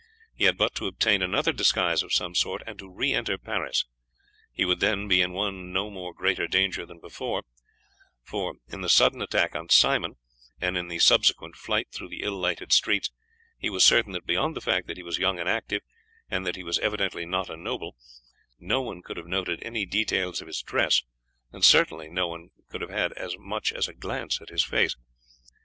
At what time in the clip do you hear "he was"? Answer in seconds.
13.59-13.85, 14.97-15.19, 16.55-16.79